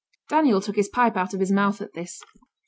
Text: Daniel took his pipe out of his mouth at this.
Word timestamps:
Daniel 0.29 0.61
took 0.61 0.77
his 0.77 0.89
pipe 0.89 1.15
out 1.15 1.35
of 1.35 1.39
his 1.39 1.51
mouth 1.51 1.79
at 1.79 1.93
this. 1.93 2.23